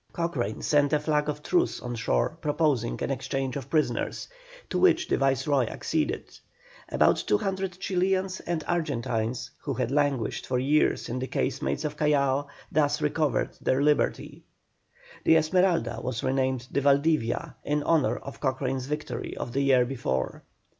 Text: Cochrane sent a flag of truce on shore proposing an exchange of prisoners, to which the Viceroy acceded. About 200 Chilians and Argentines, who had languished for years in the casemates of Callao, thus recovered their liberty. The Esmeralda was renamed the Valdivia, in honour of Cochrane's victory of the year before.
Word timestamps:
Cochrane 0.13 0.63
sent 0.63 0.93
a 0.93 0.99
flag 0.99 1.29
of 1.29 1.43
truce 1.43 1.79
on 1.79 1.93
shore 1.93 2.35
proposing 2.41 2.97
an 3.03 3.11
exchange 3.11 3.55
of 3.55 3.69
prisoners, 3.69 4.27
to 4.71 4.79
which 4.79 5.07
the 5.07 5.15
Viceroy 5.19 5.67
acceded. 5.67 6.39
About 6.89 7.17
200 7.17 7.73
Chilians 7.79 8.39
and 8.39 8.63
Argentines, 8.67 9.51
who 9.59 9.75
had 9.75 9.91
languished 9.91 10.47
for 10.47 10.57
years 10.57 11.07
in 11.07 11.19
the 11.19 11.27
casemates 11.27 11.85
of 11.85 11.97
Callao, 11.97 12.47
thus 12.71 12.99
recovered 12.99 13.51
their 13.61 13.79
liberty. 13.83 14.41
The 15.23 15.35
Esmeralda 15.37 15.99
was 16.01 16.23
renamed 16.23 16.65
the 16.71 16.81
Valdivia, 16.81 17.57
in 17.63 17.83
honour 17.83 18.17
of 18.17 18.39
Cochrane's 18.39 18.87
victory 18.87 19.37
of 19.37 19.51
the 19.53 19.61
year 19.61 19.85
before. 19.85 20.41